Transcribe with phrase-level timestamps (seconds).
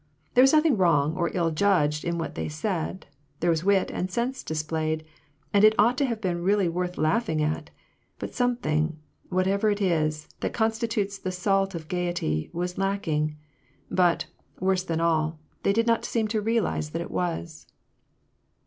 [0.33, 3.05] There was nothing wrong or ill judged in what they said;
[3.39, 5.05] there was wit and sense displayed,
[5.53, 7.69] and it ought to have been really worth laughing at,
[8.17, 8.97] but something,
[9.29, 13.37] whatever it is, that constitutes the salt of gayety, was lacking;
[13.91, 14.25] but,
[14.59, 17.67] worse than all, they did not seem to realize that it was.